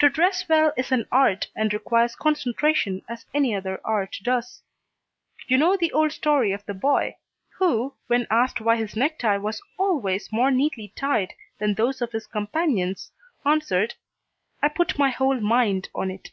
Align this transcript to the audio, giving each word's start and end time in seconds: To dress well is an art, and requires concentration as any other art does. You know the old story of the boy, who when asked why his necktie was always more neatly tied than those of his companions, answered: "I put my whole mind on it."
To 0.00 0.08
dress 0.10 0.48
well 0.48 0.72
is 0.76 0.90
an 0.90 1.06
art, 1.12 1.46
and 1.54 1.72
requires 1.72 2.16
concentration 2.16 3.02
as 3.08 3.24
any 3.32 3.54
other 3.54 3.80
art 3.84 4.16
does. 4.24 4.62
You 5.46 5.58
know 5.58 5.76
the 5.76 5.92
old 5.92 6.10
story 6.10 6.50
of 6.50 6.66
the 6.66 6.74
boy, 6.74 7.18
who 7.58 7.94
when 8.08 8.26
asked 8.30 8.60
why 8.60 8.74
his 8.74 8.96
necktie 8.96 9.36
was 9.36 9.62
always 9.78 10.32
more 10.32 10.50
neatly 10.50 10.88
tied 10.96 11.34
than 11.60 11.74
those 11.74 12.02
of 12.02 12.10
his 12.10 12.26
companions, 12.26 13.12
answered: 13.46 13.94
"I 14.60 14.66
put 14.70 14.98
my 14.98 15.10
whole 15.10 15.38
mind 15.38 15.88
on 15.94 16.10
it." 16.10 16.32